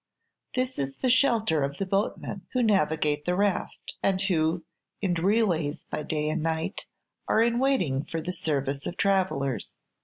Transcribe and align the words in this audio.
This 0.55 0.79
is 0.79 0.95
the 0.95 1.11
shelter 1.11 1.61
of 1.63 1.77
the 1.77 1.85
boatmen 1.85 2.41
who 2.53 2.63
navigate 2.63 3.25
the 3.25 3.35
raft, 3.35 3.93
and 4.01 4.19
who, 4.19 4.63
in 4.99 5.13
relays 5.13 5.83
by 5.91 6.01
day 6.01 6.27
and 6.31 6.41
night, 6.41 6.87
are 7.27 7.43
in 7.43 7.59
waiting 7.59 8.05
for 8.05 8.19
the 8.19 8.31
service 8.33 8.87
of 8.87 8.97
travellers. 8.97 9.75